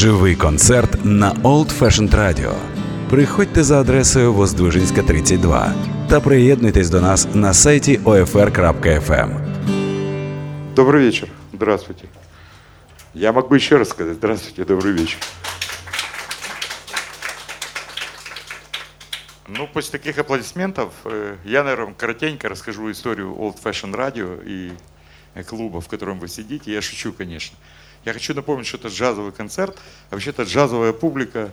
[0.00, 2.54] Живий концерт на Old Fashioned Radio.
[3.10, 5.74] Приходьте за адресою Воздвижинська, 32
[6.08, 9.30] та приєднуйтесь до нас на сайті OFR.FM.
[10.74, 11.28] Добрый вечер.
[11.52, 12.04] Здравствуйте.
[13.14, 15.18] Я мог бы еще раз сказать здравствуйте, добрый вечер.
[19.48, 24.72] Ну, после таких аплодисментов э, я, наверное, коротенько расскажу историю Old Fashion Radio и
[25.34, 26.72] э, клуба, в котором вы сидите.
[26.72, 27.58] Я шучу, конечно.
[28.04, 31.50] Я хочу напомнить, что это джазовый концерт, а вообще-то джазовая публика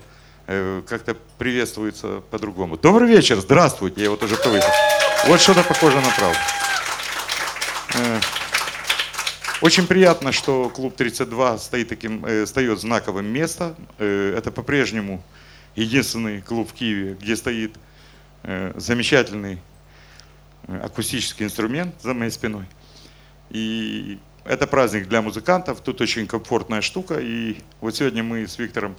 [0.47, 2.77] э, как-то приветствуется по-другому.
[2.77, 4.69] Добрый вечер, здравствуйте, я его тоже повысил.
[5.25, 6.39] Вот что-то похоже на правду.
[7.95, 8.19] Э,
[9.61, 13.75] Очень приятно, что клуб 32 стоит таким, э, встает знаковым местом.
[13.97, 15.21] Это по-прежнему
[15.75, 17.75] единственный клуб в Киеве, где стоит
[18.75, 19.59] замечательный
[20.67, 22.65] акустический инструмент за моей спиной.
[23.49, 27.19] И это праздник для музыкантов, тут очень комфортная штука.
[27.19, 28.95] И вот сегодня мы с Виктором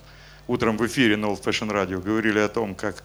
[0.47, 3.03] утром в эфире на Old Fashion Radio говорили о том, как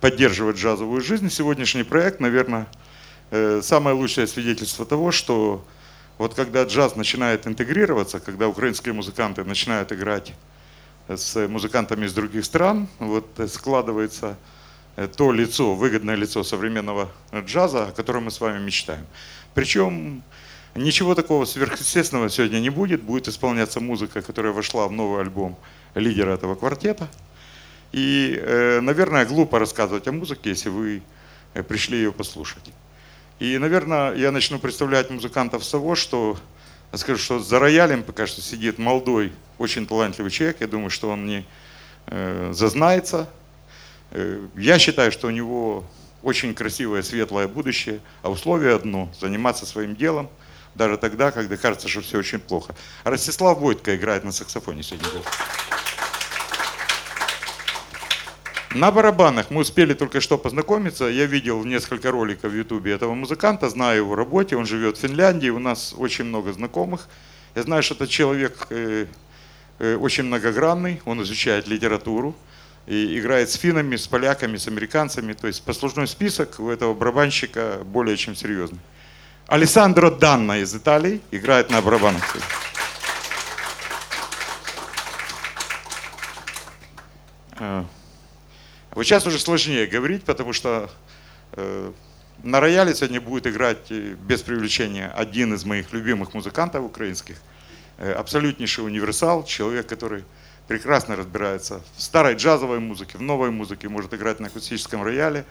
[0.00, 1.28] поддерживать джазовую жизнь.
[1.30, 2.66] Сегодняшний проект, наверное,
[3.30, 5.64] э, самое лучшее свидетельство того, что
[6.18, 10.34] вот когда джаз начинает интегрироваться, когда украинские музыканты начинают играть
[11.08, 14.36] с музыкантами из других стран, вот э, складывается
[14.96, 19.06] э, то лицо, выгодное лицо современного джаза, о котором мы с вами мечтаем.
[19.54, 20.22] Причем
[20.74, 25.56] ничего такого сверхъестественного сегодня не будет, будет исполняться музыка, которая вошла в новый альбом
[25.94, 27.08] лидера этого квартета.
[27.92, 31.02] И, э, наверное, глупо рассказывать о музыке, если вы
[31.54, 32.72] э, пришли ее послушать.
[33.38, 36.38] И, наверное, я начну представлять музыкантов с того, что
[36.94, 40.58] скажу, что за роялем пока что сидит молодой, очень талантливый человек.
[40.60, 41.44] Я думаю, что он не
[42.06, 43.28] э, зазнается.
[44.56, 45.84] Я считаю, что у него
[46.22, 50.28] очень красивое, светлое будущее, а условие одно– заниматься своим делом,
[50.74, 52.74] даже тогда, когда кажется, что все очень плохо.
[53.04, 55.08] Ростислав Войтко играет на саксофоне сегодня.
[58.74, 61.04] На барабанах мы успели только что познакомиться.
[61.04, 64.56] Я видел несколько роликов в Ютубе этого музыканта, знаю его работе.
[64.56, 67.08] Он живет в Финляндии, у нас очень много знакомых.
[67.54, 69.06] Я знаю, что этот человек э,
[69.78, 72.34] э, очень многогранный, он изучает литературу
[72.86, 75.34] и играет с финнами, с поляками, с американцами.
[75.34, 78.80] То есть послужной список у этого барабанщика более чем серьезный.
[79.48, 82.36] Алессандро Данна из Италии играет на барабанах.
[87.58, 87.84] Э,
[88.94, 90.90] Вот сейчас уже сложнее говорить, потому что
[91.52, 91.92] э,
[92.42, 97.36] на рояле сегодня будет играть э, без привлечения один из моих любимых музыкантов украинских,
[97.98, 100.24] абсолютнейший универсал, человек, который
[100.66, 105.44] прекрасно разбирается в старой джазовой музыке, в новой музыке, может играть на акустическом рояле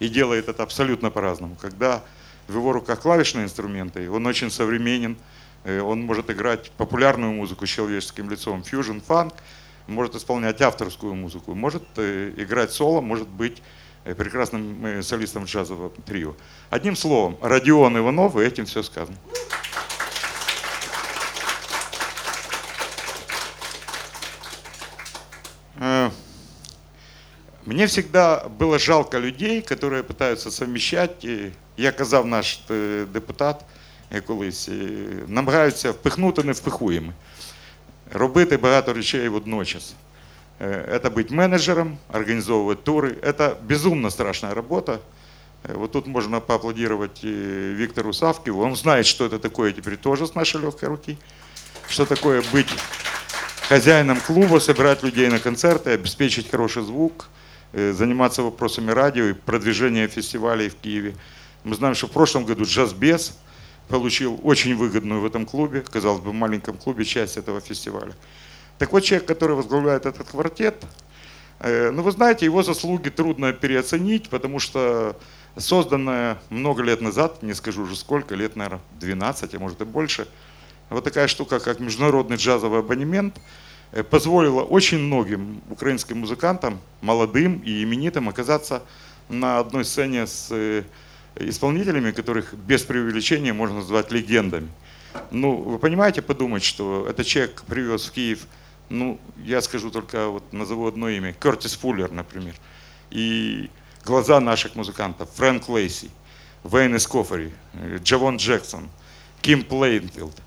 [0.00, 1.56] и делает это абсолютно по-разному.
[1.60, 2.02] Когда
[2.48, 5.16] в его руках клавишные инструменты, он очень современен,
[5.64, 9.34] э, он может играть популярную музыку с человеческим лицом, фьюжн, фанк,
[9.86, 13.62] может исполнять авторскую музыку, может э, играть соло, может быть
[14.04, 16.34] э, прекрасным солистом джазового трио.
[16.70, 19.16] Одним словом, Родион Иванов, и этим все сказано.
[25.76, 26.10] Э,
[27.66, 31.24] Мне всегда было жалко людей, которые пытаються совмещать.
[31.24, 33.64] І Я казав наш е, депутат
[34.26, 34.70] колись,
[35.28, 37.12] намагаються впихнути невпихуємо.
[38.12, 39.94] Робити багато речей водночас.
[40.60, 43.18] Это быть менеджером, организовывать туры.
[43.22, 45.00] Это безумно страшная работа.
[45.64, 48.62] Э, Вот тут можно поаплодировать э, Виктору Савкиву.
[48.62, 51.18] Он знает, что это такое теперь тоже с нашей легкой руки.
[51.88, 52.68] Что такое быть
[53.68, 57.43] хозяином клуба, собирать людей на концерты, обеспечить хороший звук, э,
[57.74, 61.14] заниматься вопросами радио и продвижения фестивалей в Киеве.
[61.64, 63.36] Мы знаем, что в прошлом году «Джазбес»
[63.88, 68.14] получил очень выгодную в этом клубе, казалось бы, в маленьком клубе, часть этого фестиваля.
[68.78, 70.84] Так вот, человек, который возглавляет этот квартет,
[71.60, 75.18] э, ну, вы знаете, его заслуги трудно переоценить, потому что
[75.56, 80.26] созданная много лет назад, не скажу уже сколько, лет, наверное, 12, а может и больше,
[80.90, 83.40] вот такая штука, как международный джазовый абонемент, э,
[84.02, 88.82] позволила очень многим украинским музыкантам, молодым и именитым, оказаться
[89.28, 90.82] на одной сцене с э,
[91.36, 94.68] исполнителями, которых без преувеличения можно назвать легендами.
[95.30, 98.46] Ну, вы понимаете, подумать, что этот человек привез в Киев,
[98.88, 102.54] ну, я скажу только, вот назову одно имя, Кертис Фуллер, например.
[103.10, 103.70] И
[104.04, 106.10] глаза наших музыкантов, Фрэнк Лейси,
[106.64, 108.88] Вейн Эскофери, э, Джавон Джексон,
[109.40, 110.43] Ким Плейнфилд.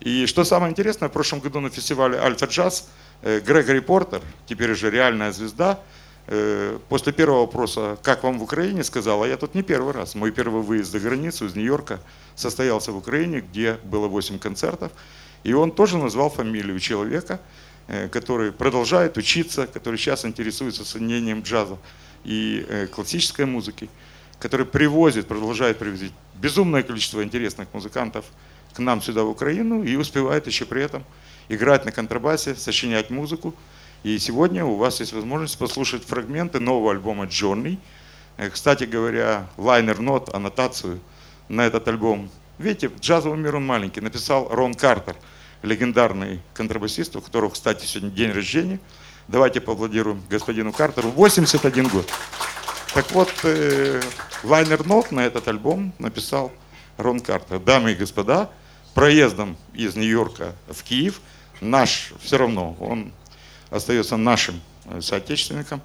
[0.00, 2.88] И что самое интересное, в прошлом году на фестивале Альфа Джаз
[3.22, 5.80] э, Грегори Портер, теперь уже реальная звезда,
[6.26, 10.14] э, после первого вопроса, как вам в Украине, сказал, а я тут не первый раз.
[10.14, 12.00] Мой первый выезд за границу из Нью-Йорка
[12.34, 14.92] состоялся в Украине, где было 8 концертов.
[15.44, 17.40] И он тоже назвал фамилию человека,
[18.10, 21.78] который продолжает учиться, который сейчас интересуется сочинением джаза
[22.24, 23.88] и классической музыки,
[24.40, 28.24] который привозит, продолжает привозить безумное количество интересных музыкантов
[28.76, 31.02] к нам сюда в Украину и успевает еще при этом
[31.48, 33.54] играть на контрабасе, сочинять музыку.
[34.02, 37.78] И сегодня у вас есть возможность послушать фрагменты нового альбома Джонни.
[38.52, 41.00] Кстати говоря, лайнер-нот, аннотацию
[41.48, 42.30] на этот альбом.
[42.58, 44.02] Видите, джазовый мир он маленький.
[44.02, 45.16] Написал Рон Картер,
[45.62, 48.78] легендарный контрабасист, у которого, кстати, сегодня день рождения.
[49.26, 51.08] Давайте поаплодируем господину Картеру.
[51.08, 52.06] 81 год.
[52.92, 54.02] Так вот, э,
[54.42, 56.52] лайнер-нот на этот альбом написал
[56.98, 57.58] Рон Картер.
[57.58, 58.50] Дамы и господа,
[58.96, 61.20] проездом из Нью-Йорка в Киев
[61.60, 63.12] наш, все равно, он
[63.68, 65.82] остается нашим э, соотечественником,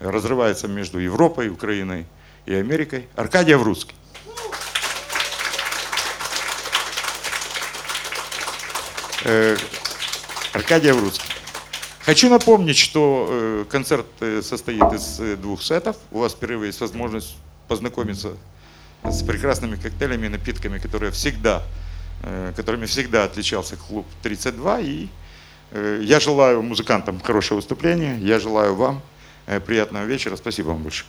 [0.00, 2.06] разрывается между Европой, Украиной
[2.46, 3.08] и Америкой.
[3.14, 3.94] Аркадий Аврусский.
[9.24, 9.58] Э,
[10.54, 11.28] Аркадий Аврусский.
[12.06, 14.06] Хочу напомнить, что э, концерт
[14.40, 15.98] состоит из двух сетов.
[16.10, 17.36] У вас впервые есть возможность
[17.68, 18.32] познакомиться
[19.04, 21.62] с прекрасными коктейлями и напитками, которые всегда,
[22.56, 24.80] которыми всегда отличался клуб 32.
[24.80, 25.08] И
[26.00, 28.18] я желаю музыкантам хорошего выступления.
[28.18, 29.02] Я желаю вам
[29.66, 30.36] приятного вечера.
[30.36, 31.08] Спасибо вам большое.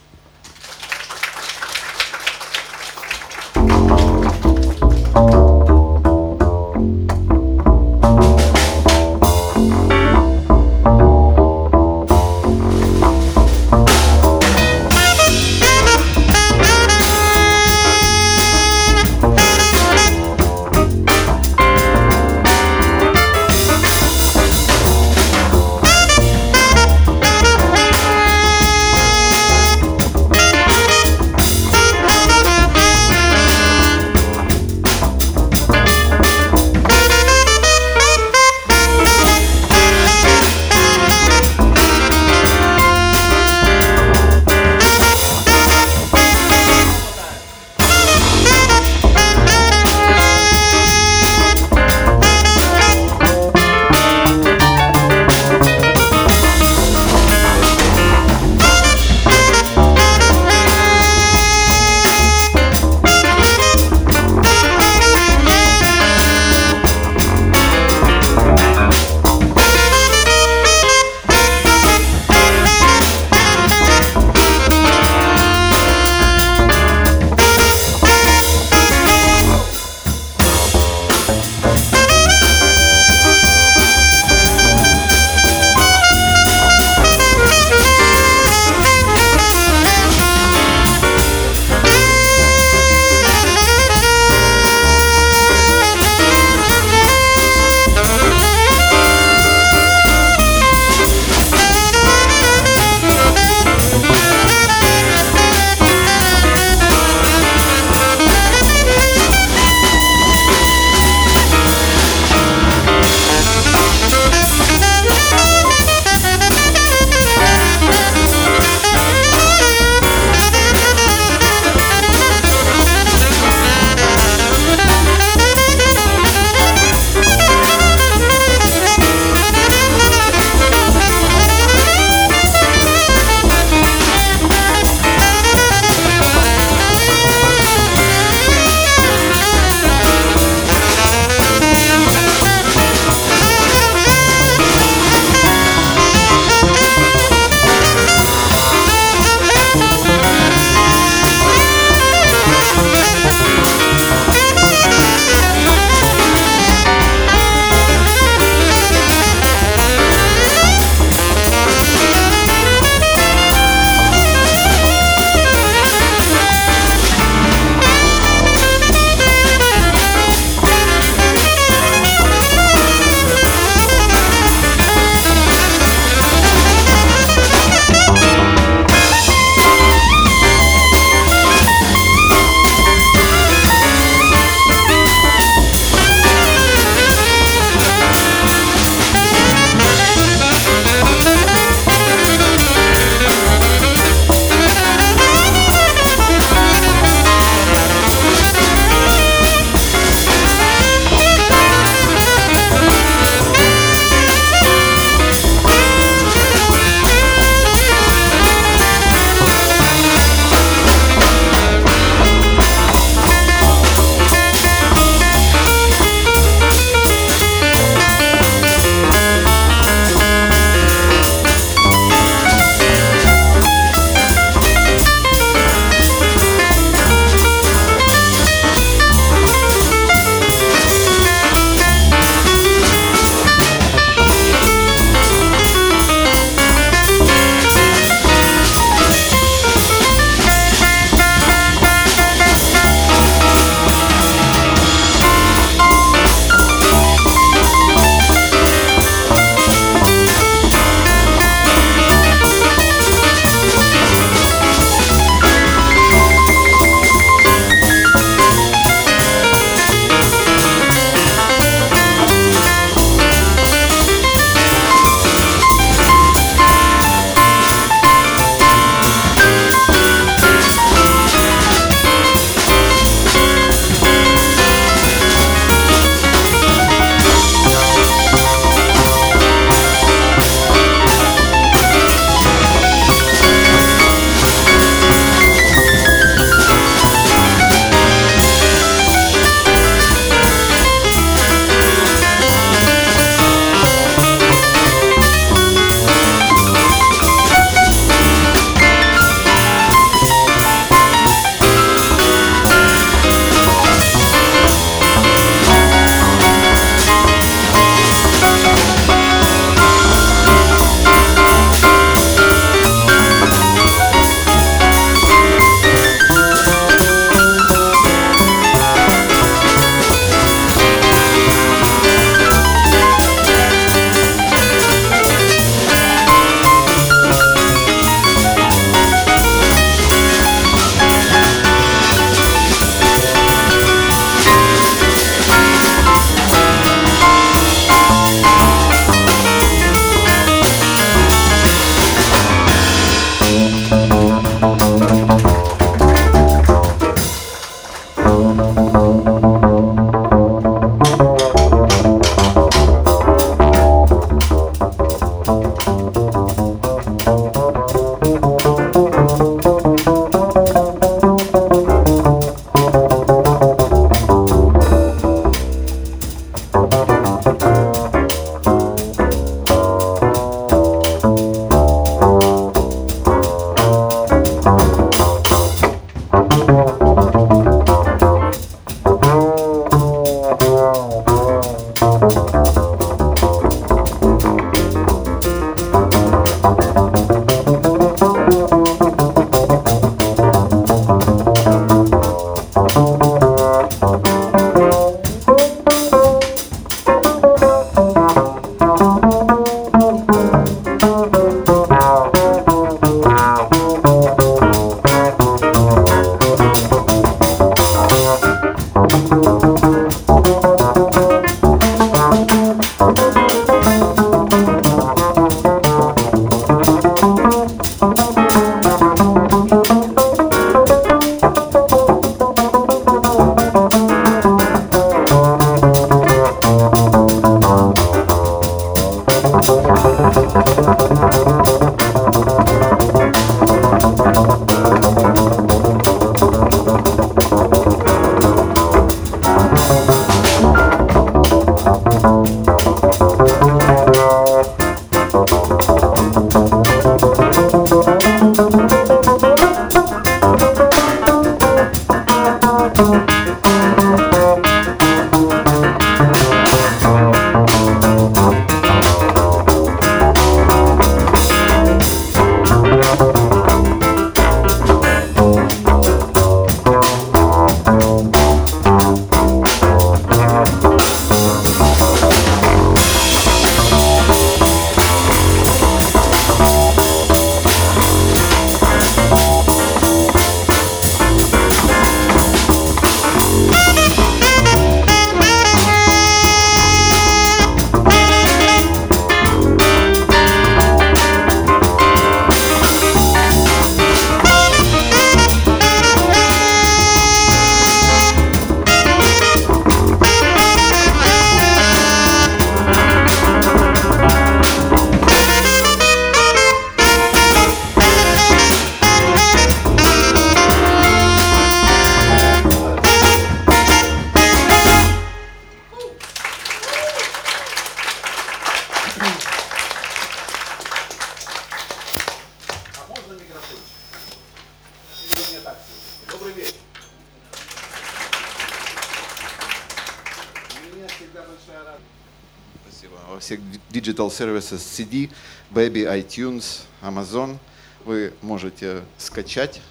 [533.91, 535.29] Digital services CD,
[535.71, 537.57] Baby, iTunes, Amazon.
[538.05, 539.81] Вы можете скачать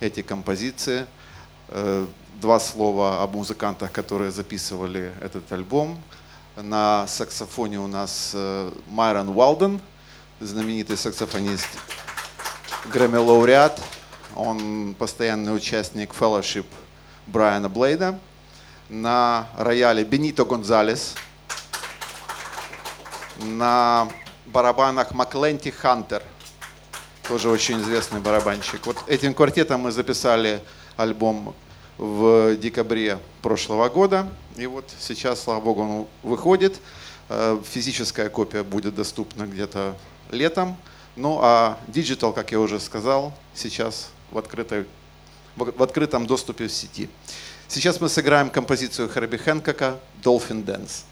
[0.00, 1.06] эти композиции.
[1.68, 2.06] Э,
[2.40, 6.02] два слова об музыкантах, которые записывали этот альбом.
[6.56, 9.80] На саксофоне у нас э, Майрон Уалден,
[10.40, 11.68] знаменитый саксофонист,
[12.92, 13.80] Грэмми-лауреат.
[14.34, 16.66] Он постоянный участник Fellowship
[17.26, 18.18] Брайана Блейда.
[18.88, 21.14] На рояле Бенито Гонзалес–
[23.42, 24.08] на
[24.46, 26.22] барабанах Макленти Хантер,
[27.28, 28.86] тоже очень известный барабанщик.
[28.86, 30.62] Вот этим квартетом мы записали
[30.96, 31.54] альбом
[31.98, 34.28] в декабре прошлого года.
[34.56, 36.80] И вот сейчас, слава богу, он выходит.
[37.28, 39.96] Э, физическая копия будет доступна где-то
[40.30, 40.76] летом.
[41.16, 44.86] Ну а digital, как я уже сказал, сейчас в, открытой,
[45.56, 47.08] в открытом доступе в сети.
[47.68, 51.04] Сейчас мы сыграем композицию Хэрэби Хэнкока «Dolphin Dance».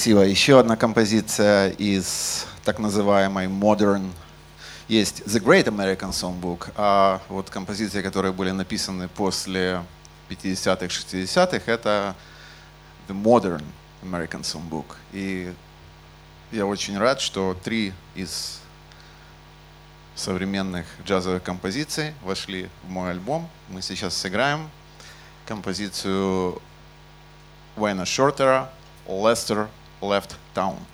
[0.00, 0.24] Спасибо.
[0.24, 4.10] Еще одна композиция из так называемой Modern.
[4.88, 9.84] Есть The Great American Songbook, а вот композиции, которые были написаны после
[10.30, 12.16] 50-х, 60-х, это
[13.08, 13.62] The Modern
[14.02, 14.86] American Songbook.
[15.12, 15.52] И
[16.50, 18.58] я очень рад, что три из
[20.14, 23.50] современных джазовых композиций вошли в мой альбом.
[23.68, 24.70] Мы сейчас сыграем
[25.44, 26.58] композицию
[27.76, 28.70] Уэйна Шортера
[29.06, 29.68] «Lester
[30.00, 30.89] Left Town».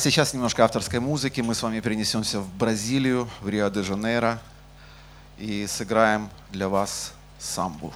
[0.00, 1.42] Сейчас немножко авторской музыки.
[1.42, 4.40] Мы с вами перенесемся в Бразилию, в Рио-де-Жанейро
[5.38, 7.92] и сыграем для вас самбу.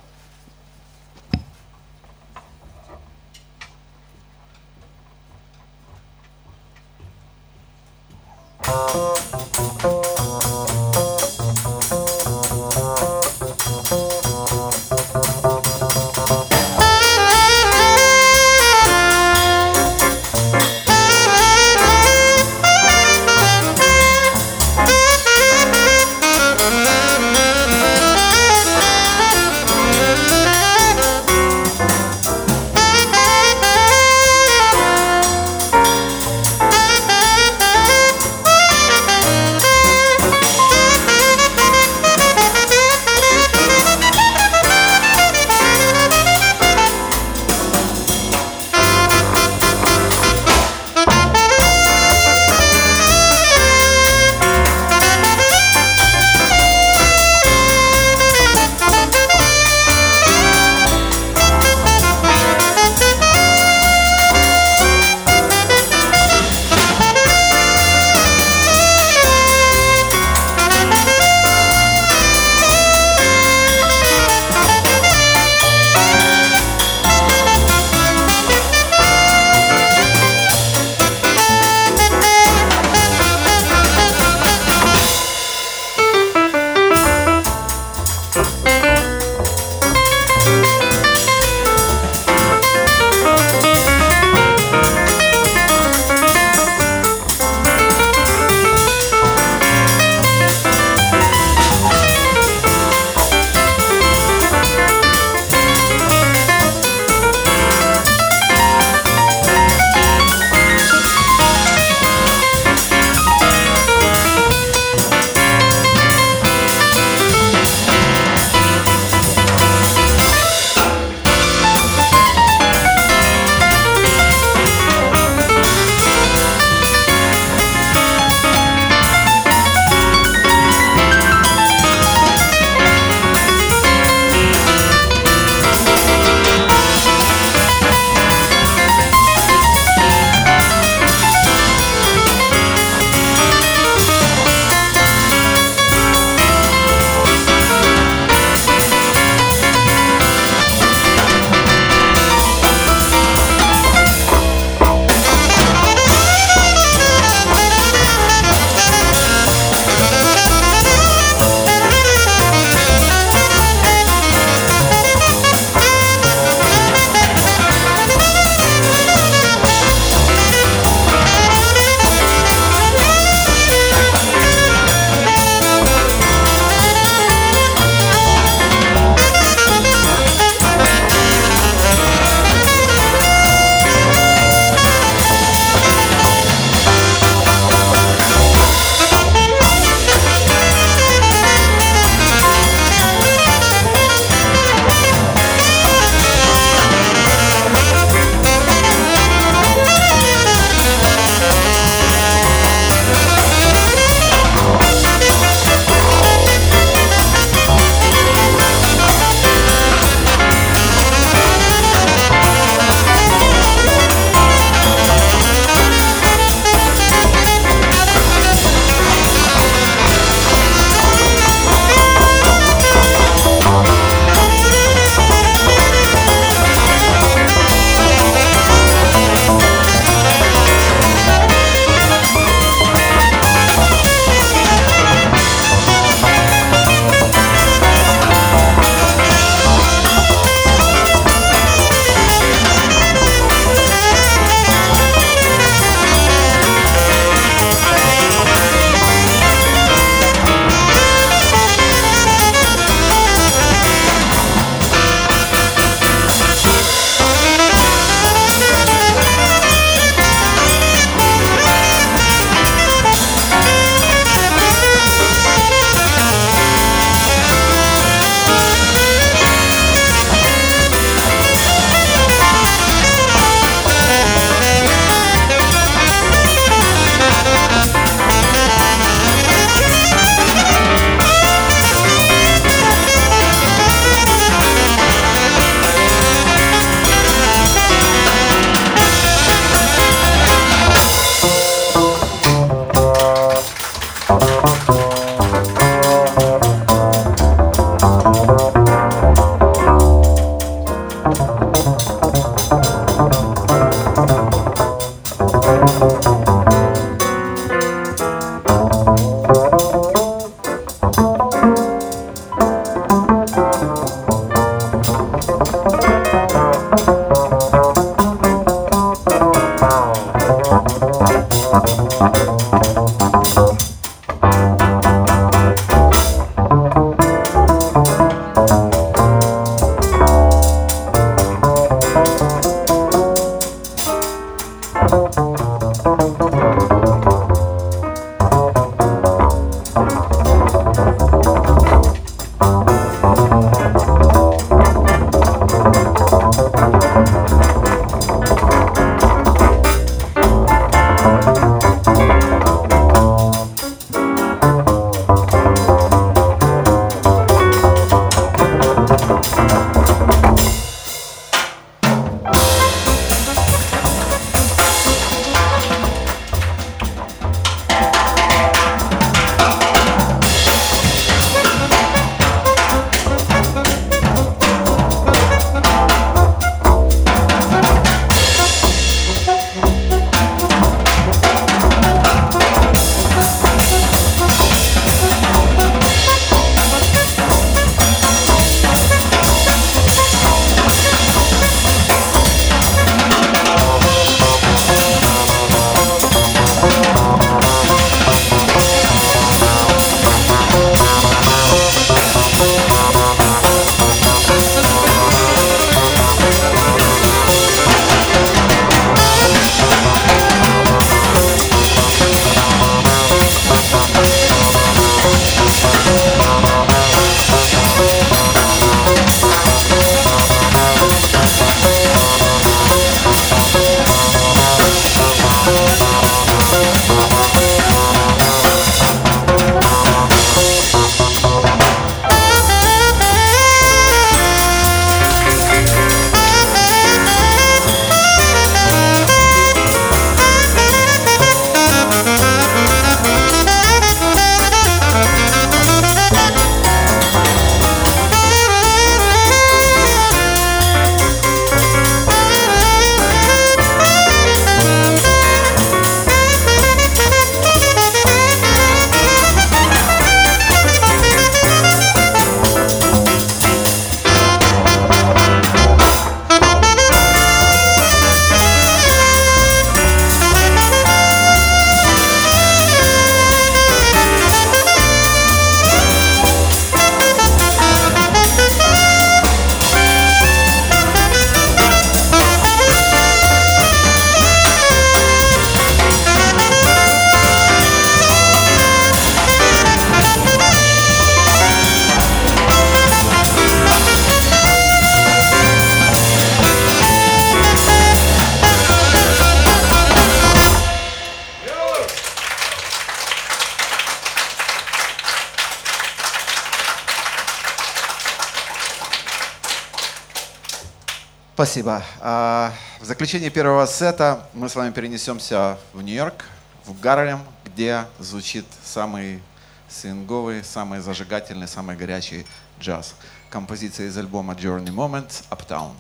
[511.65, 512.03] Спасибо.
[512.21, 516.45] А, в заключение первого сета мы с вами перенесемся в Нью-Йорк,
[516.85, 519.43] в Гарлем, где звучит самый
[519.89, 522.45] свинговый, самый зажигательный, самый горячий
[522.79, 523.15] джаз.
[523.49, 525.93] Композиция из альбома Journey Moments Uptown.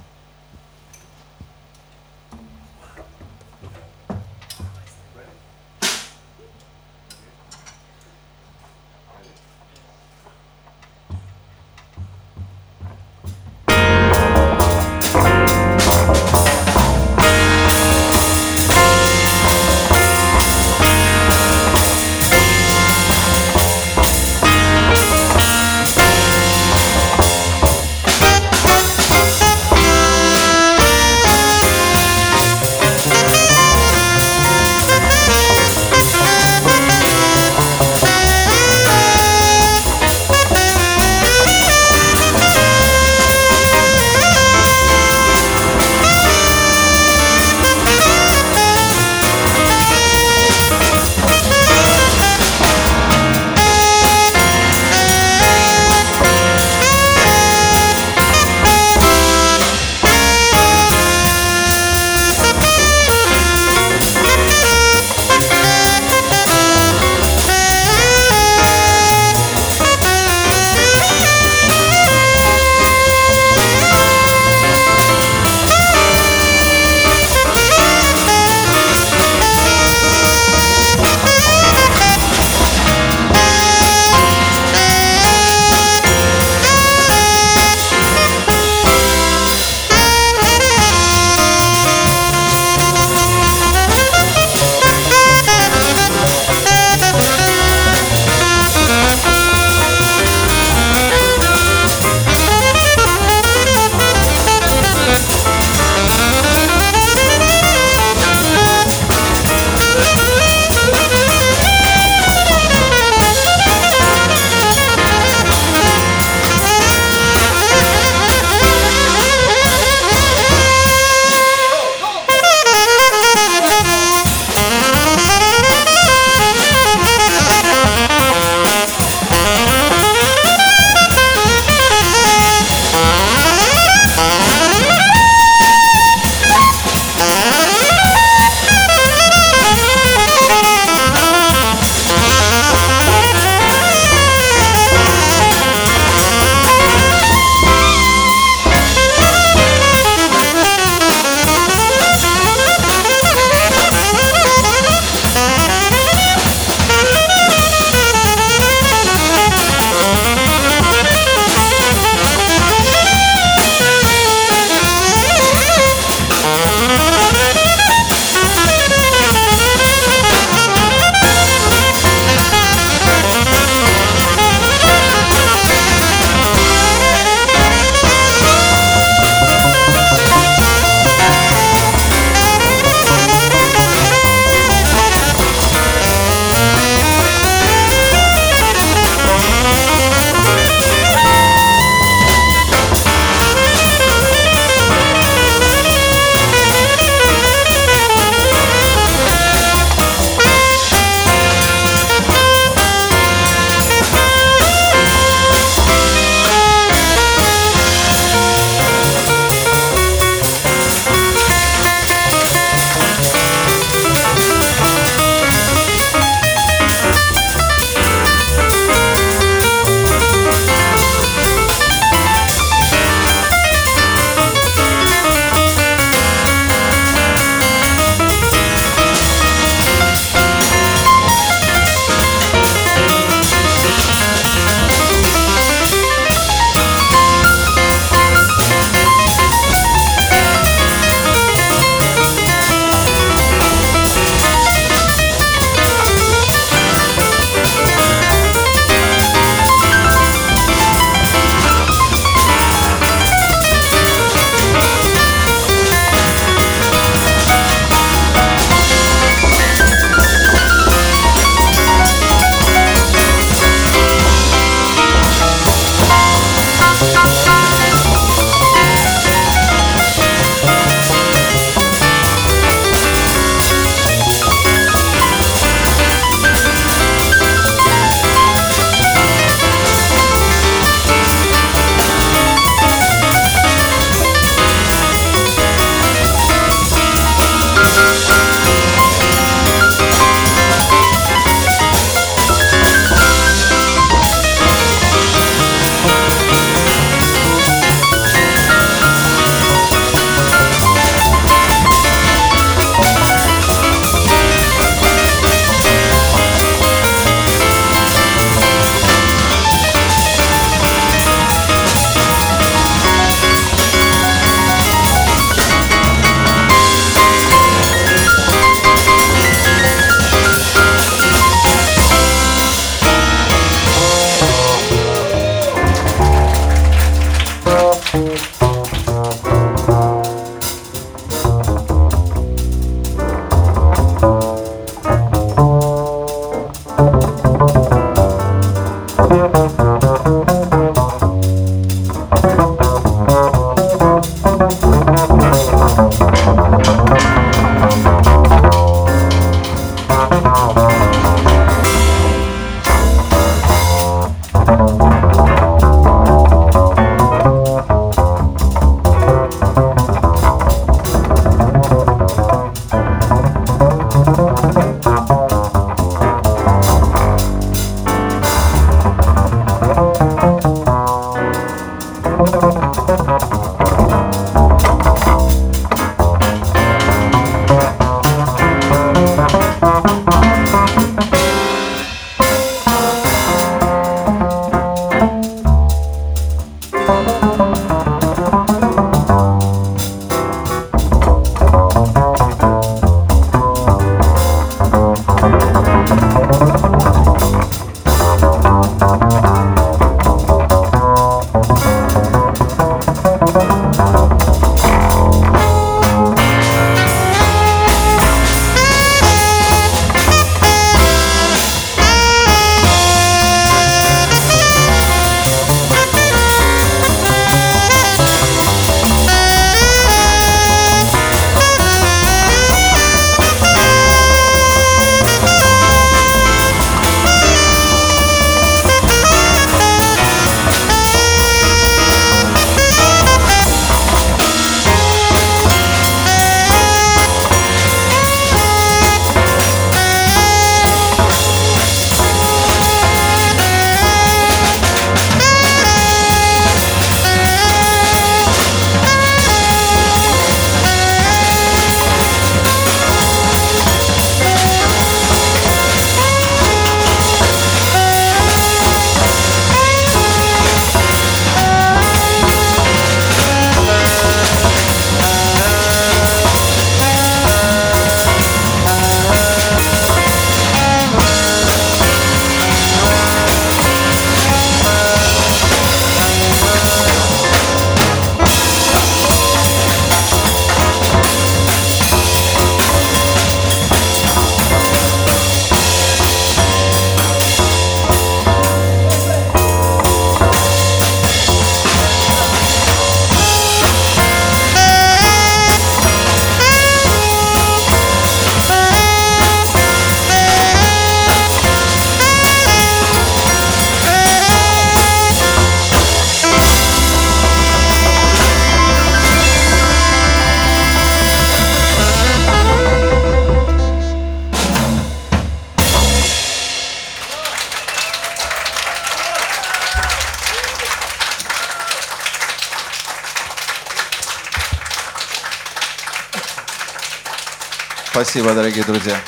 [528.14, 529.20] Спасибо, дорогие друзья.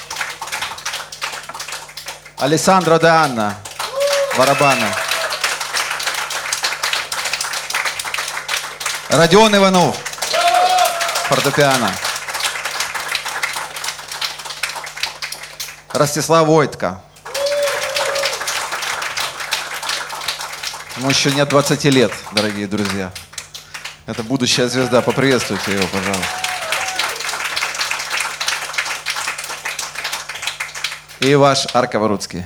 [2.38, 3.58] Алессандро де Анна,
[4.38, 4.86] барабаны.
[9.08, 9.96] Родион Иванов,
[11.28, 11.92] фортепиано.
[15.92, 17.02] Ростислав Войтко.
[20.98, 23.10] Ему еще нет 20 лет, дорогие друзья.
[24.06, 25.02] Это будущая звезда.
[25.02, 26.45] Поприветствуйте его, пожалуйста.
[31.26, 32.44] И ваш Арковоруцкий.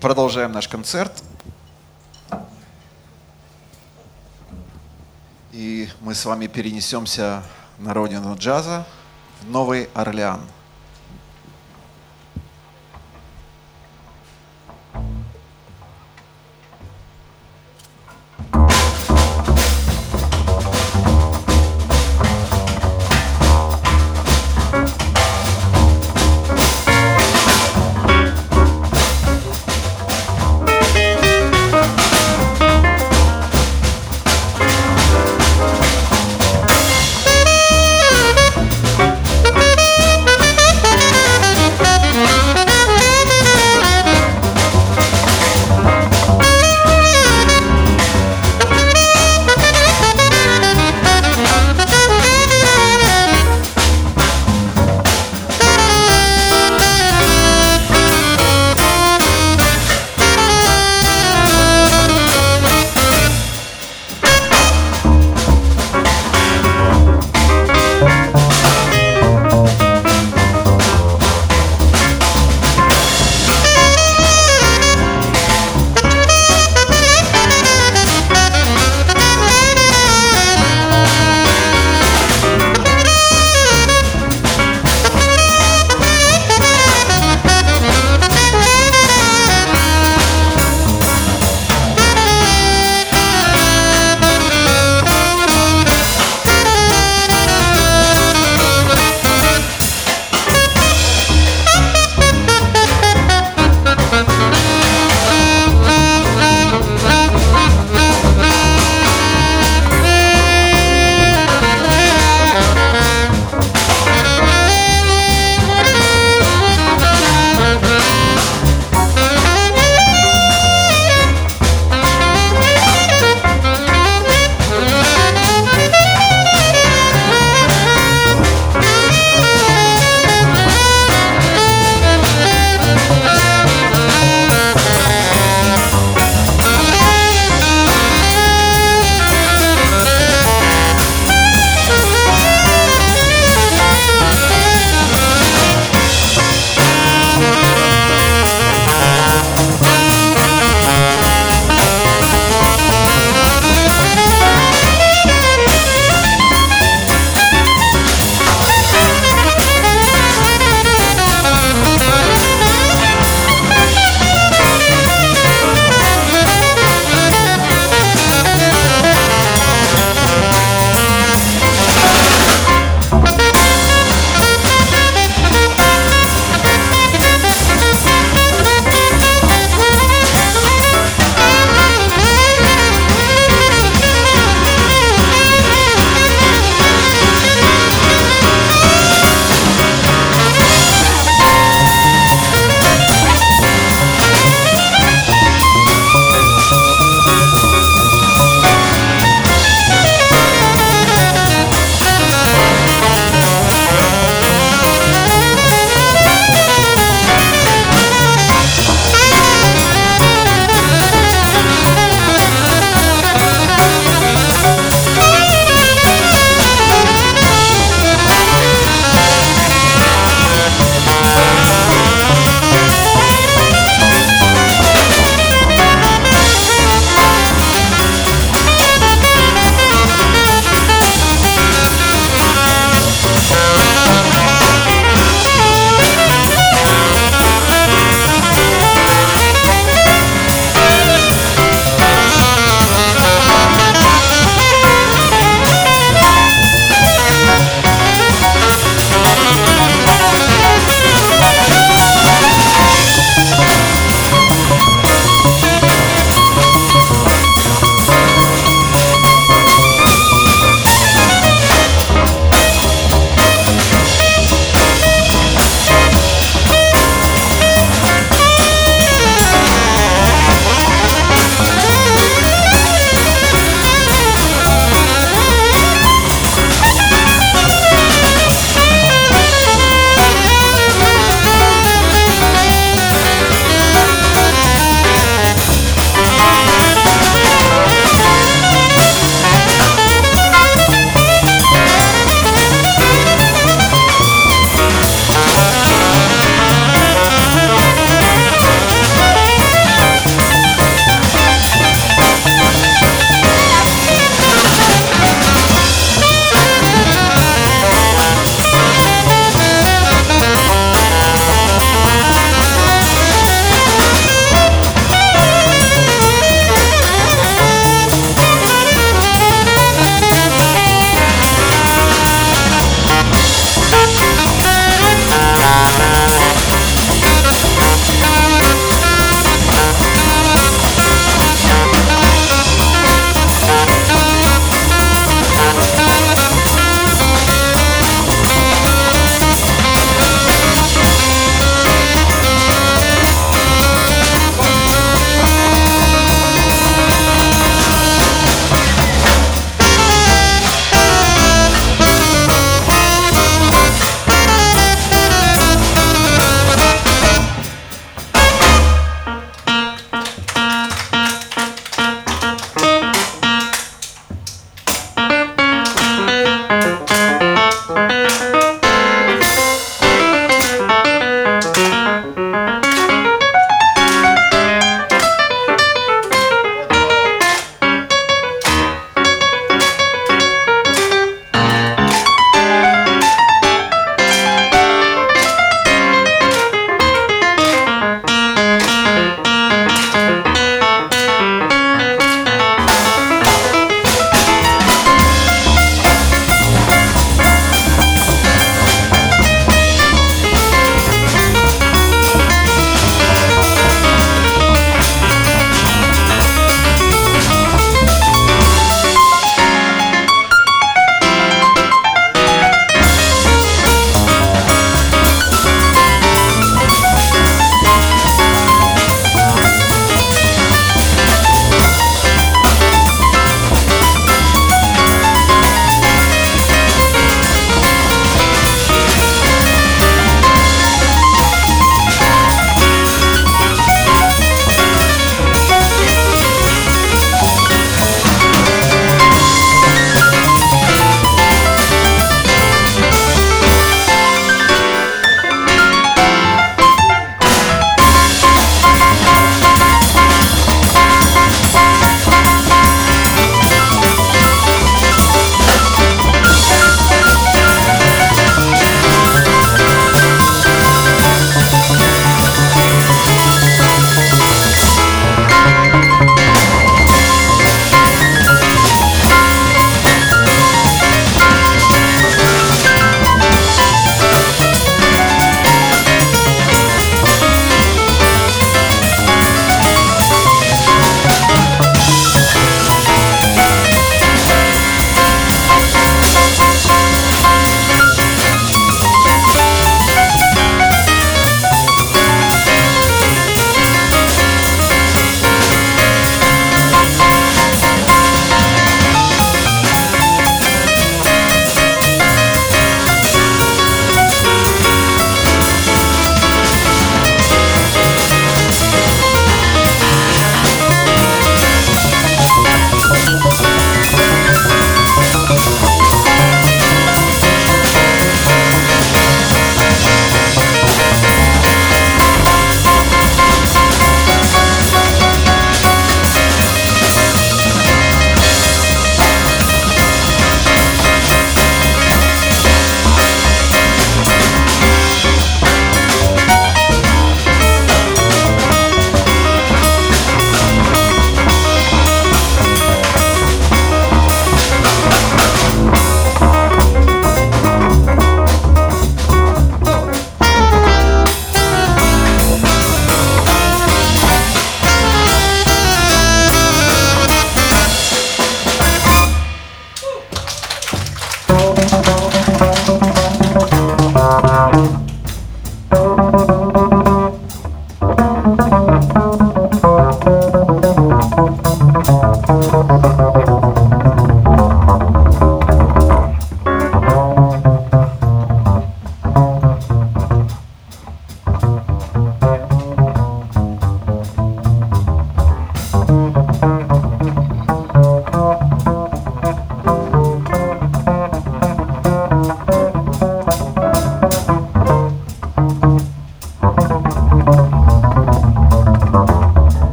[0.00, 1.12] Продолжаем наш концерт.
[5.52, 7.44] И мы с вами перенесемся
[7.78, 8.84] на родину джаза,
[9.42, 10.40] в Новый Орлеан–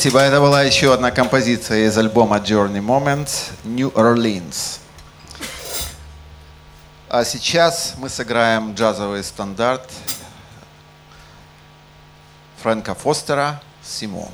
[0.00, 0.20] Спасибо.
[0.20, 4.78] Это была еще одна композиция из альбома Journey Moments New Orleans.
[7.10, 9.90] А сейчас мы сыграем джазовый стандарт
[12.62, 14.30] Фрэнка Фостера «Симон».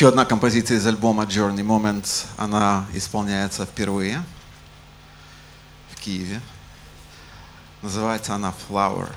[0.00, 2.24] Еще одна композиция из альбома Journey Moments.
[2.38, 4.22] Она исполняется впервые
[5.90, 6.40] в Киеве.
[7.82, 9.10] Называется она Flower.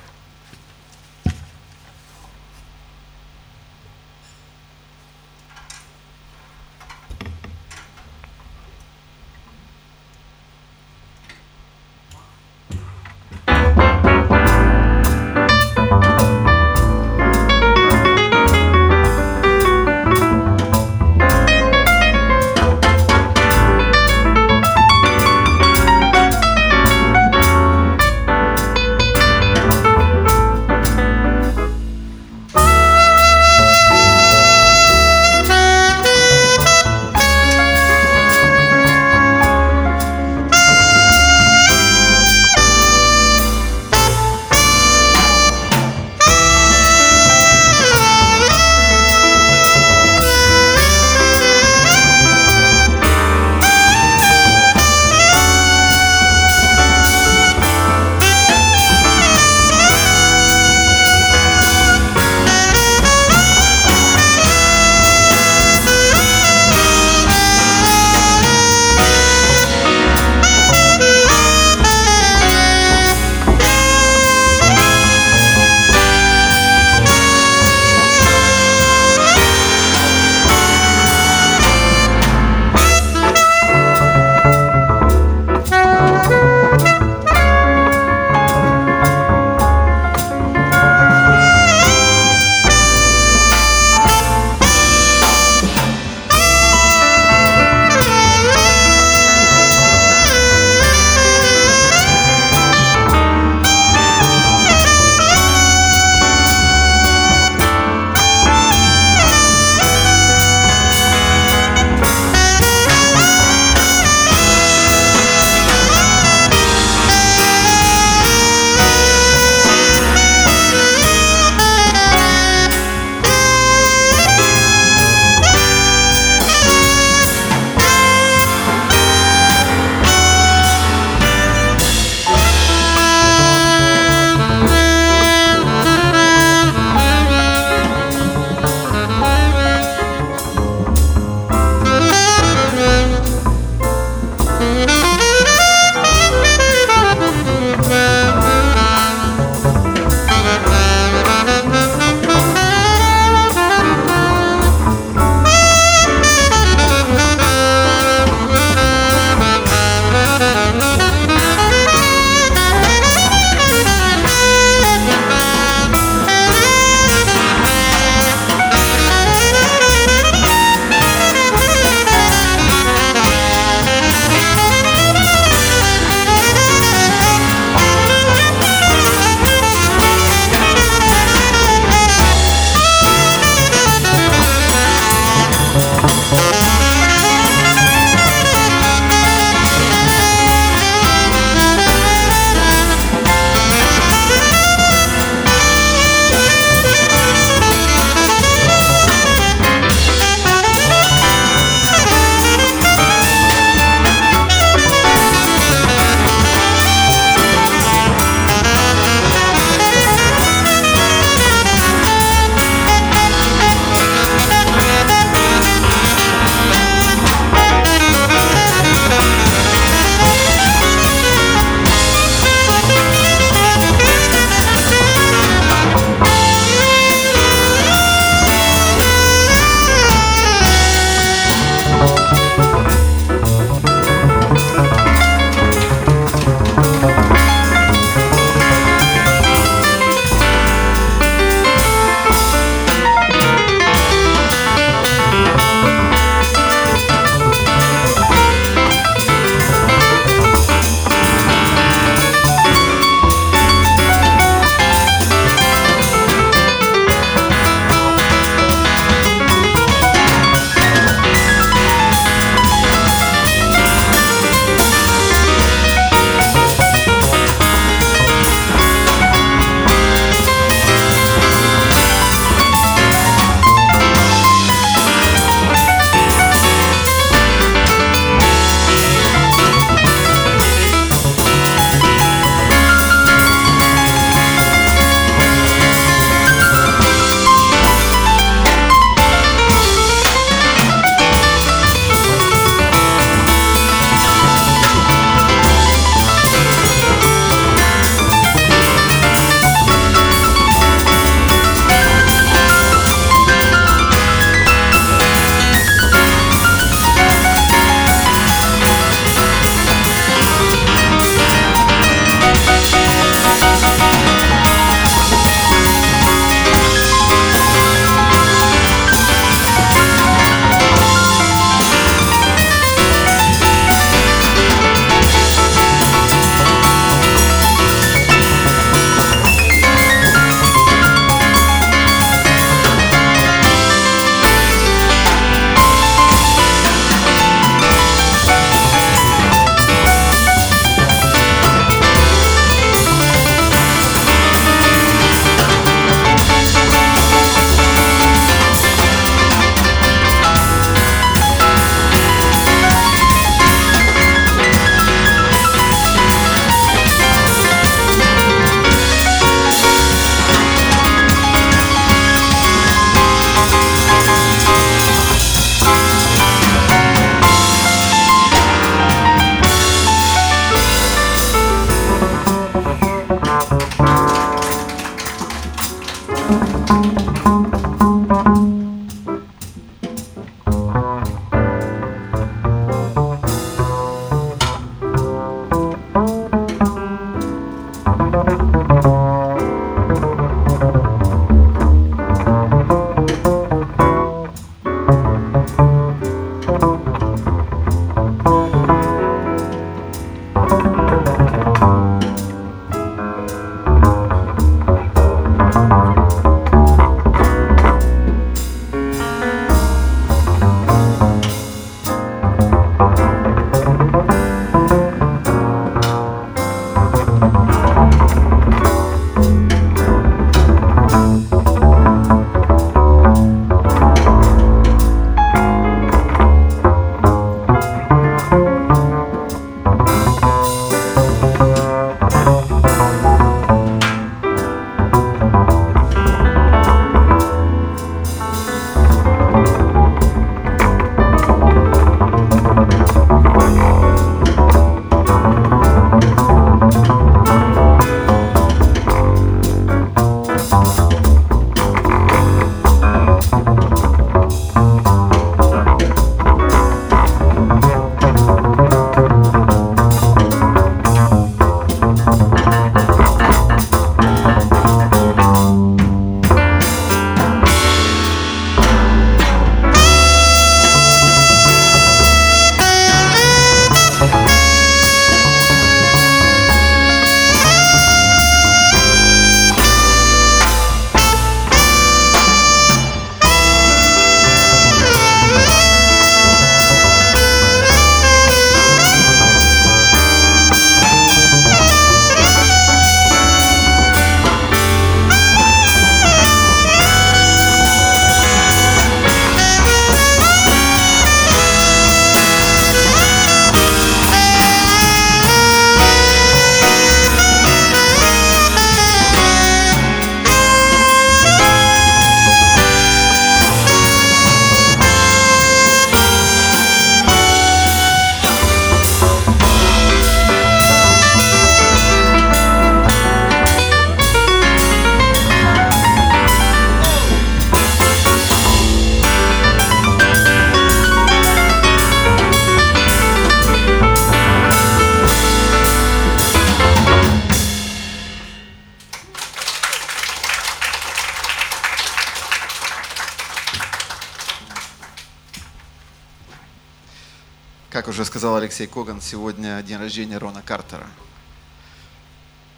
[548.43, 551.07] Сказал Алексей Коган, сегодня день рождения Рона Картера.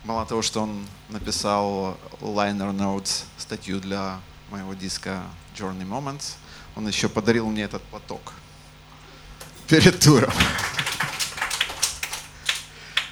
[0.04, 4.20] Мало того, что он написал liner notes, статью для
[4.52, 5.24] моего диска
[5.56, 6.36] Journey Moments,
[6.76, 8.34] он еще подарил мне этот поток
[9.68, 10.32] перед туром.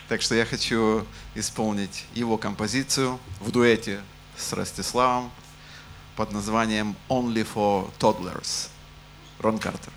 [0.07, 3.99] Так что я хочу исполнить его композицию в дуэте
[4.37, 5.31] с Ростиславом
[6.15, 8.69] под названием Only for Toddlers.
[9.39, 9.91] Рон Картер.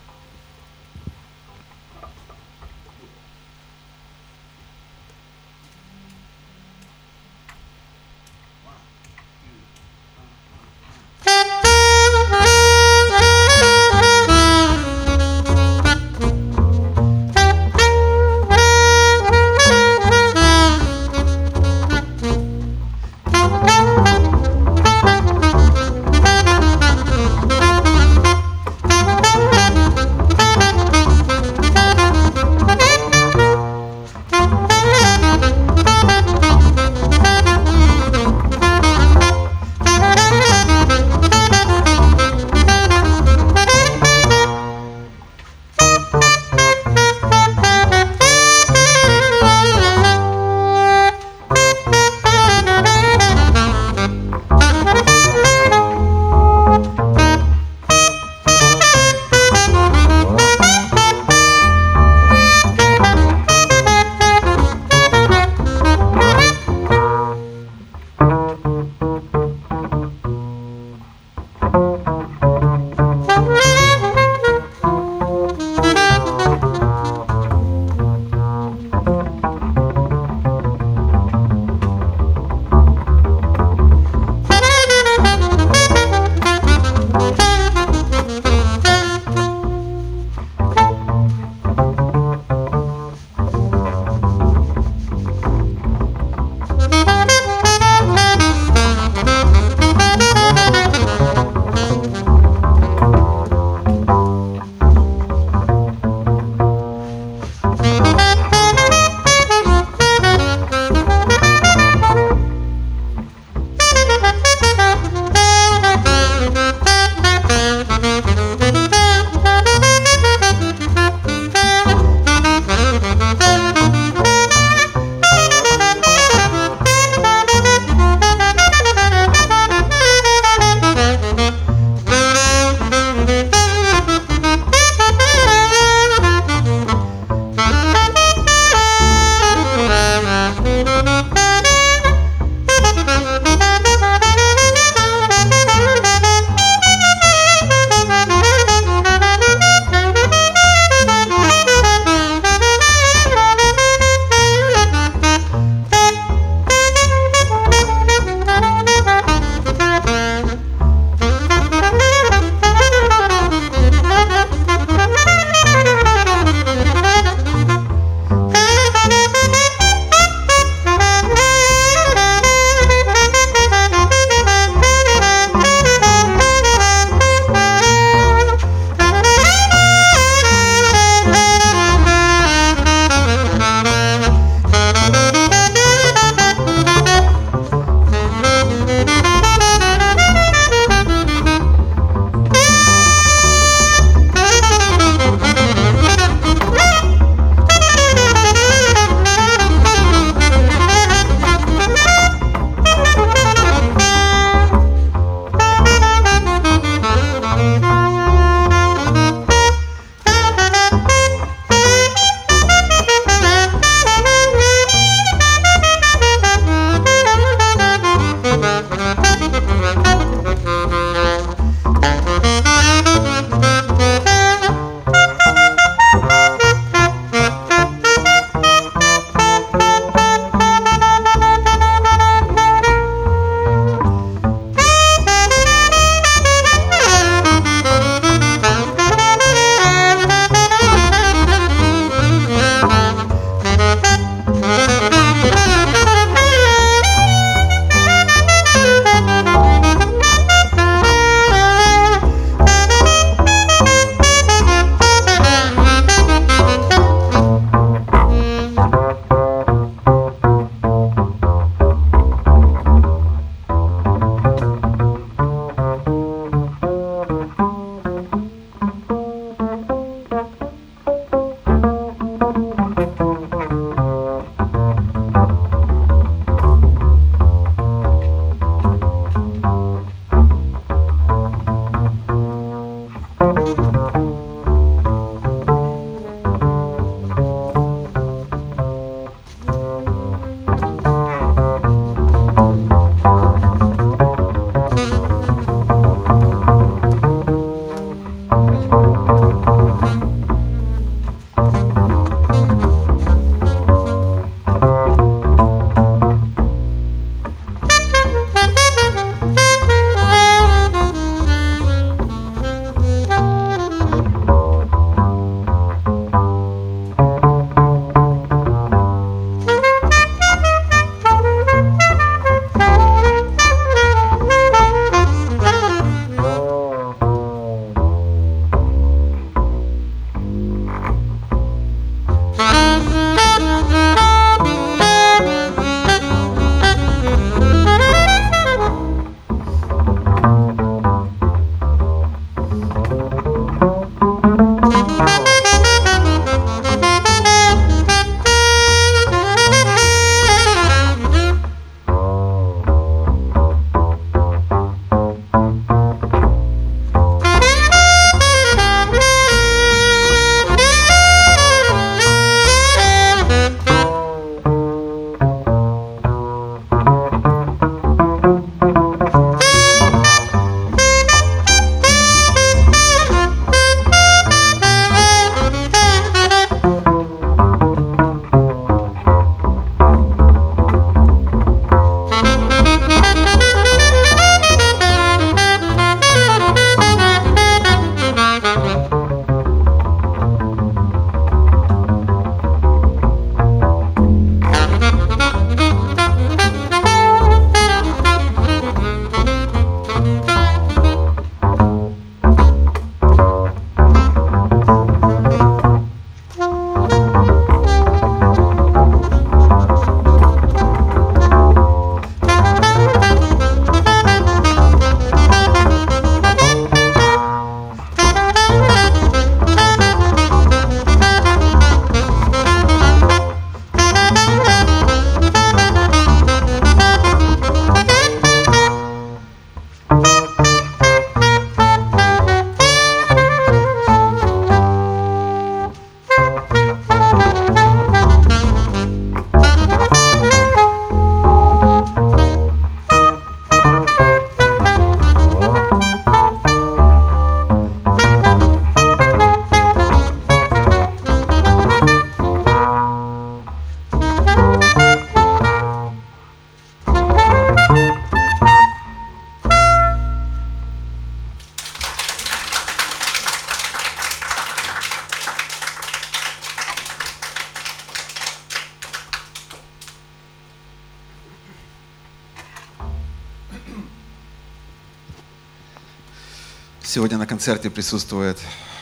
[477.16, 478.58] Сегодня на концерте присутствует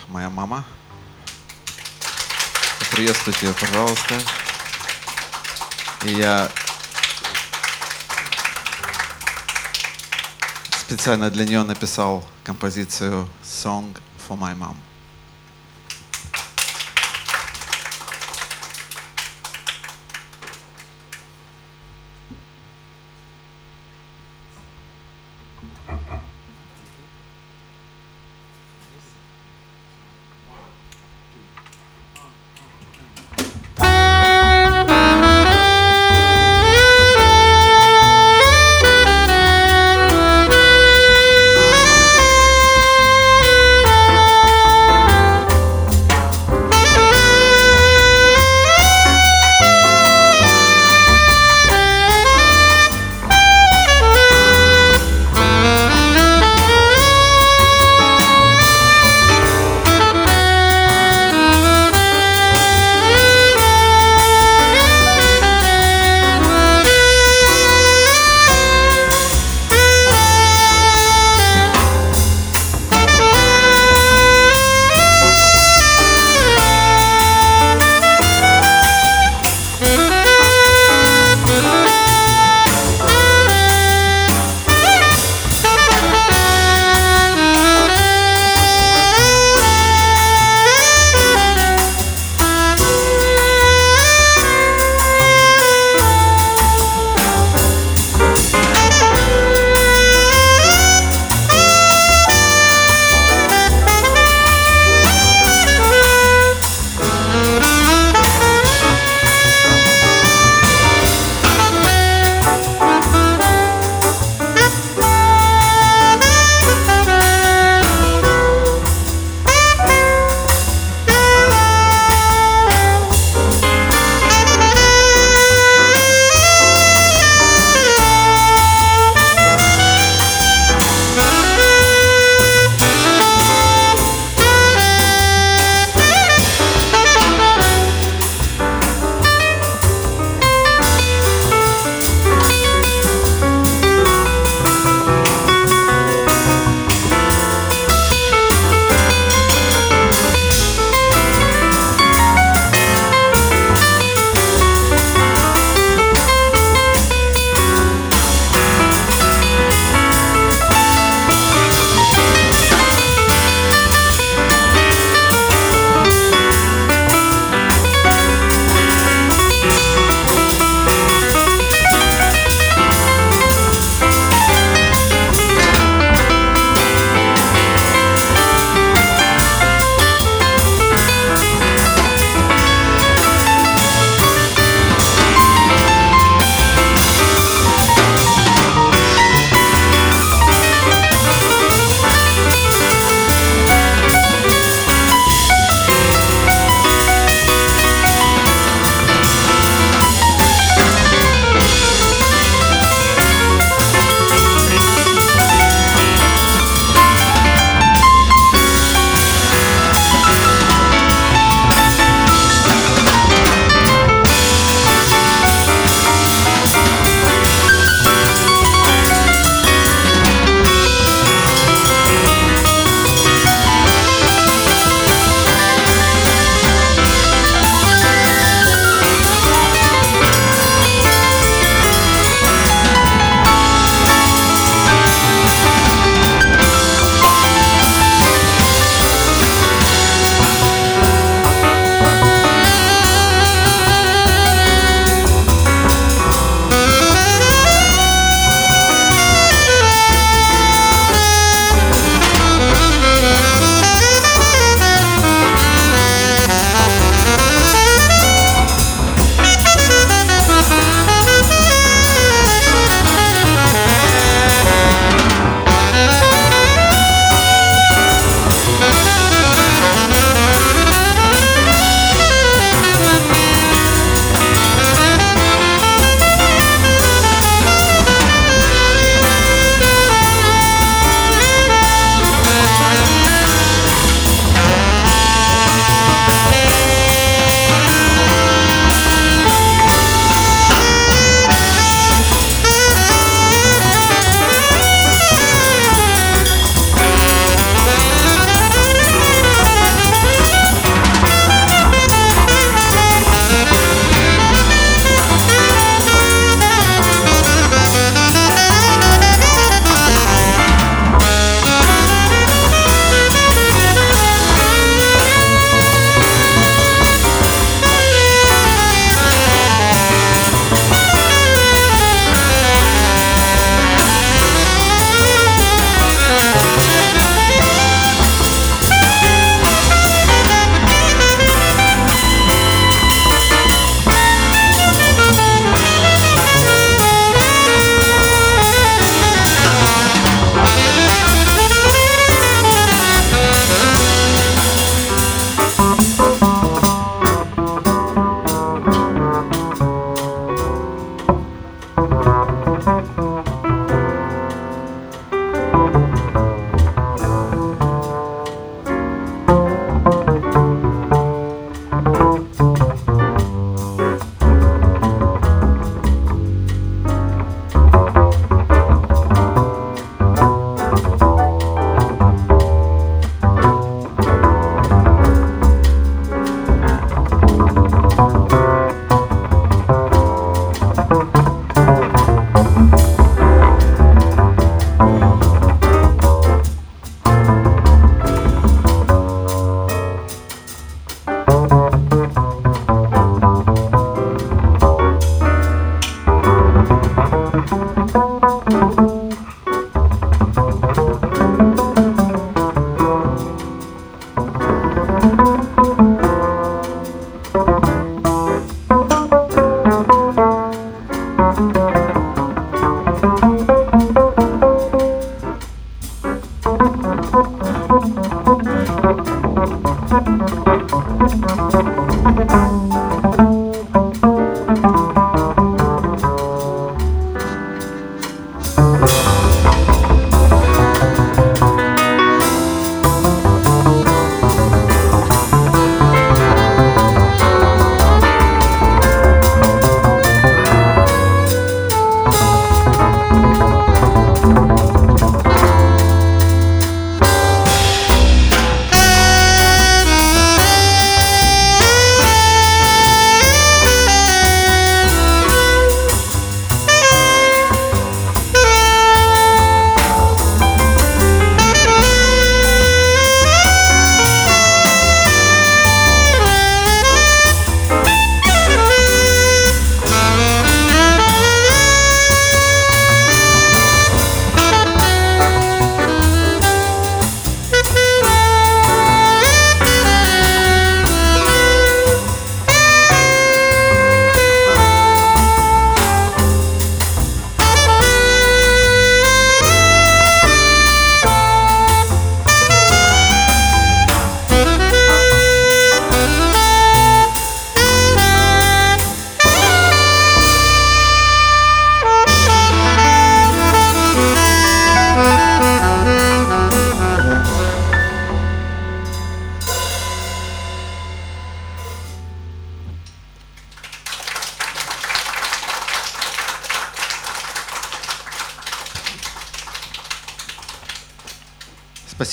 [0.07, 0.65] моя мама.
[2.93, 4.15] Приветствуйте пожалуйста.
[6.05, 6.49] И я
[10.71, 13.97] специально для нее написал композицию Song
[14.29, 14.77] for My Mom.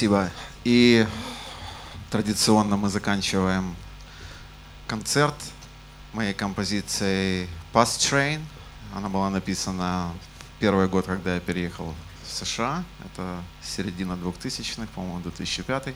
[0.02, 0.32] Спасибо.
[0.64, 1.07] И
[2.10, 3.76] традиционно мы заканчиваем
[4.88, 5.36] концерт
[6.11, 8.41] моей композицией Past Train.
[8.95, 10.11] Она была написана
[10.60, 12.84] первый год, когда я переехал в США.
[13.06, 15.94] Это середина 2000-х, по-моему, 2005.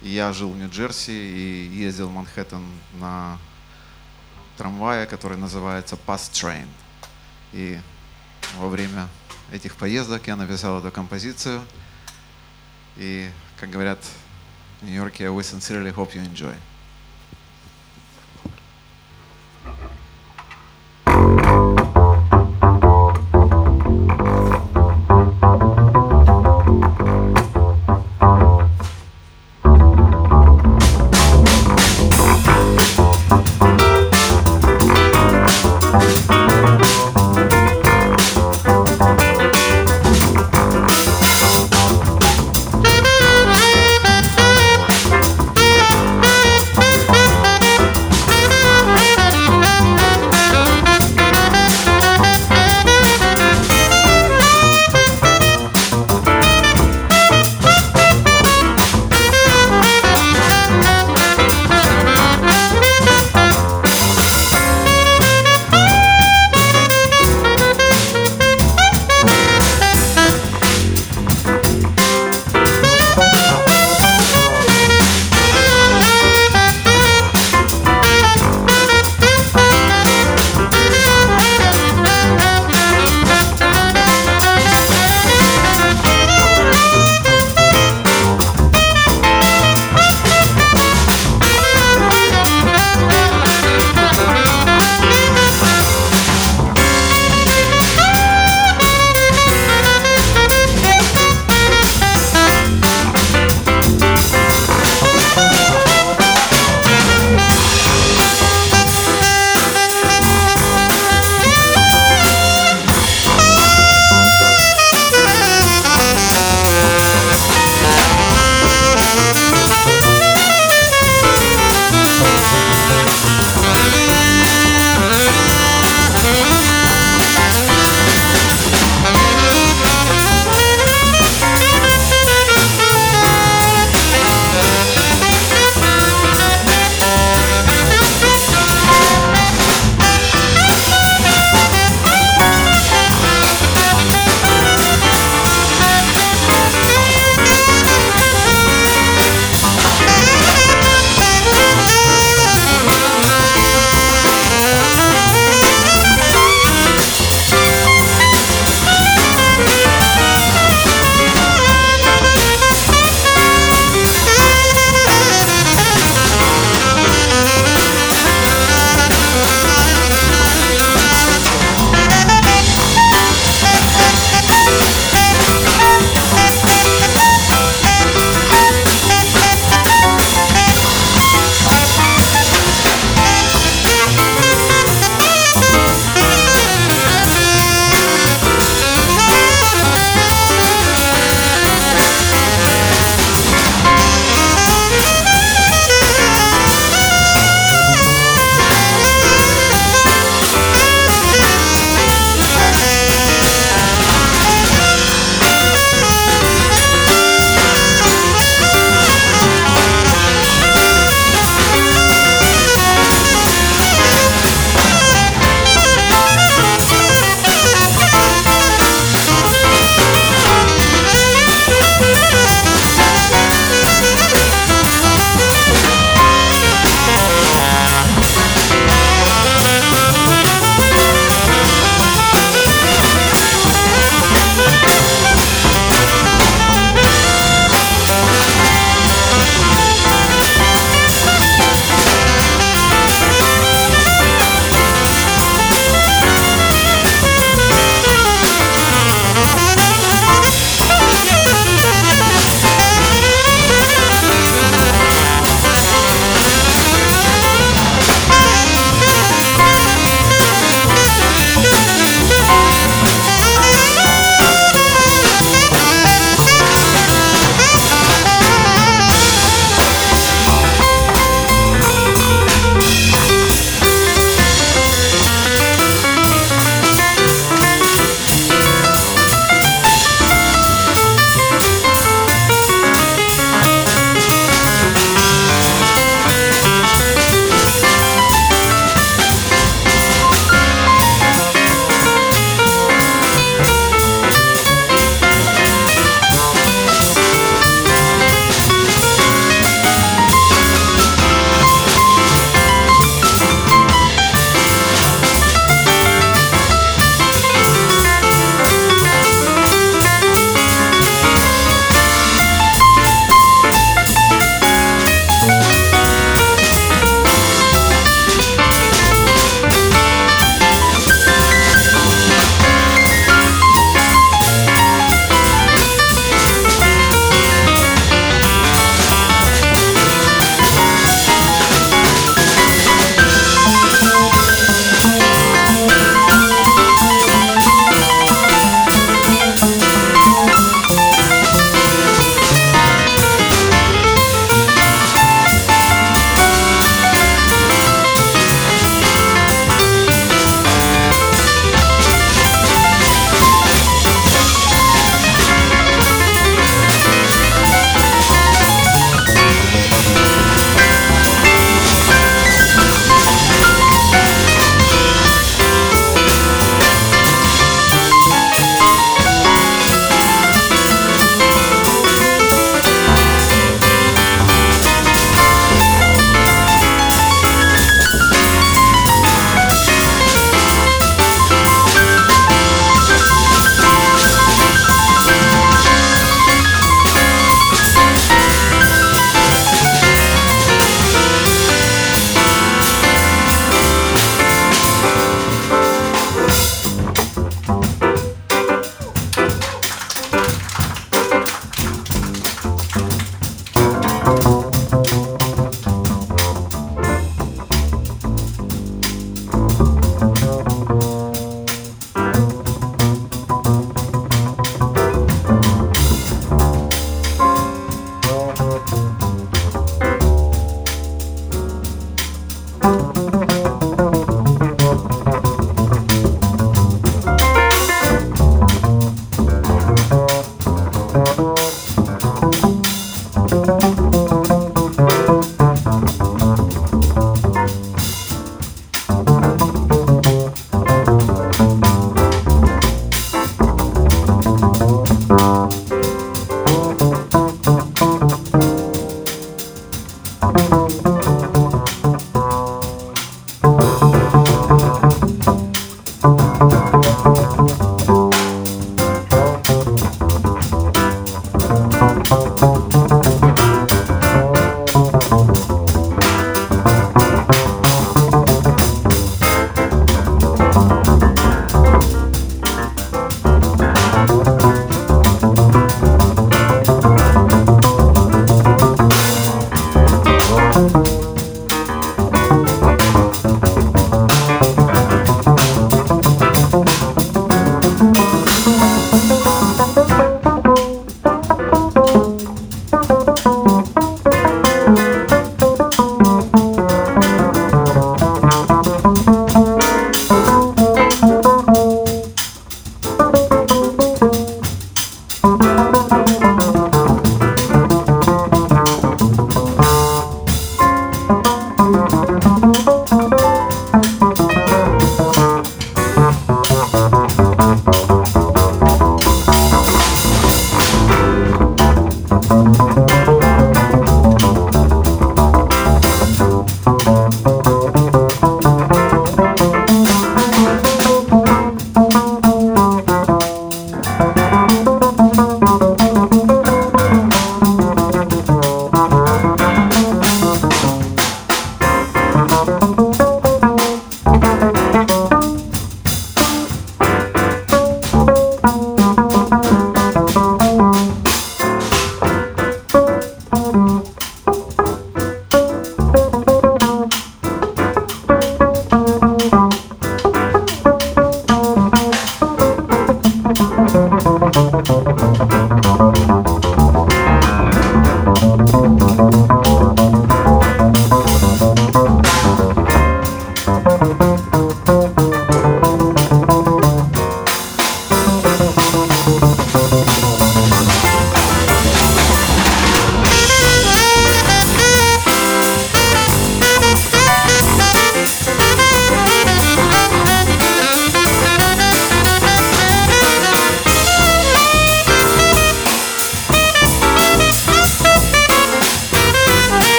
[0.00, 2.64] Я жил в Нью-Джерси и ездил в Манхэттен
[3.00, 3.36] на
[4.56, 6.66] трамвае, который называется Past Train.
[7.52, 7.78] И
[8.56, 9.08] во время
[9.52, 11.60] этих поездок я написал эту композицию.
[13.00, 13.98] И, как говорят
[14.82, 16.54] в Нью-Йорке, we sincerely hope you enjoy.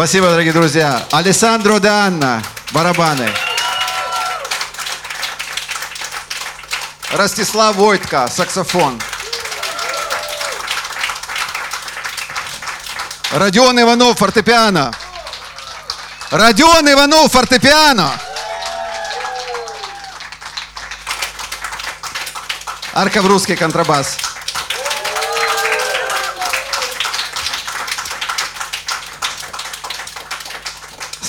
[0.00, 1.06] Спасибо, дорогие друзья.
[1.12, 3.30] Алессандро Данна, барабаны.
[7.12, 8.98] Ростислав Войтко, саксофон.
[13.30, 14.90] Родион Иванов, фортепиано.
[16.30, 18.10] Родион Иванов, фортепиано.
[22.94, 24.16] Арковрусский контрабас.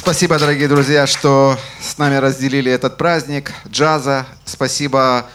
[0.02, 4.26] Спасибо, дорогие друзья, что с нами разделили этот праздник джаза.
[4.46, 5.30] Спасибо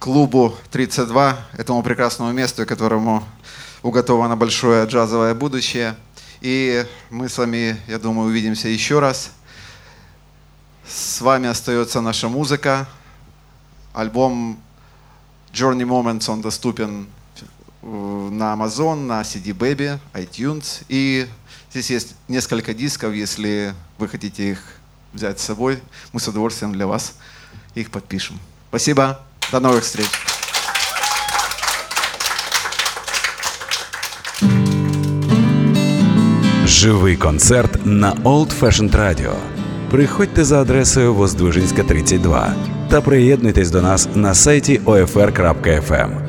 [0.00, 3.22] клубу 32, этому прекрасному месту, которому
[3.84, 5.94] уготовано большое джазовое будущее.
[6.40, 9.30] И мы с вами, я думаю, увидимся еще раз.
[10.84, 12.88] С вами остается наша музыка.
[13.94, 14.58] Альбом
[15.52, 17.06] Journey Moments, он доступен
[17.80, 20.82] на Amazon, на CD Baby, iTunes.
[20.88, 21.28] И
[21.78, 24.58] Здесь есть несколько дисков, если вы хотите их
[25.12, 25.78] взять с собой,
[26.12, 27.14] мы с удовольствием для вас
[27.76, 28.40] их подпишем.
[28.70, 30.08] Спасибо, до новых встреч.
[36.66, 39.36] Живий концерт на Old Fashioned Radio.
[39.88, 42.56] Приходьте за адресою Воздвижинська, 32
[42.90, 46.27] та приєднуйтесь до нас на сайті OFR.FM.